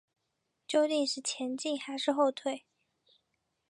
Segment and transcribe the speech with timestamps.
[0.67, 2.65] 究竟前进还是后退？